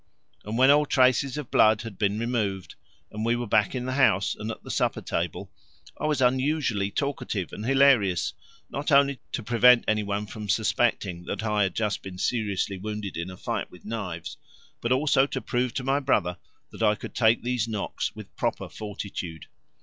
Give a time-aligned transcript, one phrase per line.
[0.45, 2.73] And when all traces of blood had been removed
[3.11, 5.51] and we were back in the house and at the supper table,
[5.95, 8.33] I was unusually talkative and hilarious,
[8.71, 13.15] not only to prevent any one from suspecting that I had just been seriously wounded
[13.15, 14.37] in a fight with knives,
[14.81, 16.37] but also to prove to my brother
[16.71, 19.45] that I could take these knocks with proper fortitude.